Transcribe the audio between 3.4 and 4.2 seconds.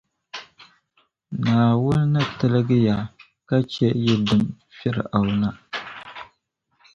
ka chɛ yi